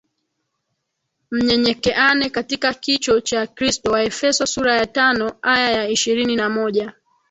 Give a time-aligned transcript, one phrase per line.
[1.31, 6.93] Mnyenyekeane katika kicho cha Kristo waefeso sura ya tano aya ya ishirini na moja